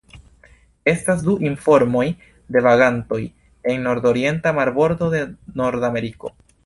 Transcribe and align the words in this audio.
Estas 0.91 1.19
du 1.25 1.35
informoj 1.49 2.05
de 2.55 2.63
vagantoj 2.67 3.19
el 3.73 3.77
nordorienta 3.85 4.55
marbordo 4.61 5.11
de 5.17 5.21
Nordameriko. 5.63 6.35